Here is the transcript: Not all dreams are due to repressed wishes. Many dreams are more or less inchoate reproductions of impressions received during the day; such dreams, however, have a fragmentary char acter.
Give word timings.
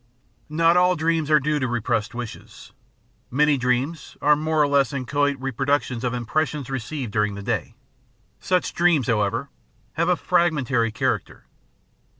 Not 0.49 0.77
all 0.77 0.95
dreams 0.95 1.29
are 1.29 1.39
due 1.39 1.59
to 1.59 1.67
repressed 1.67 2.15
wishes. 2.15 2.71
Many 3.29 3.55
dreams 3.55 4.17
are 4.19 4.35
more 4.35 4.59
or 4.59 4.67
less 4.67 4.93
inchoate 4.93 5.39
reproductions 5.39 6.03
of 6.03 6.11
impressions 6.15 6.71
received 6.71 7.11
during 7.11 7.35
the 7.35 7.43
day; 7.43 7.75
such 8.39 8.73
dreams, 8.73 9.05
however, 9.05 9.49
have 9.93 10.09
a 10.09 10.15
fragmentary 10.15 10.91
char 10.91 11.19
acter. 11.19 11.41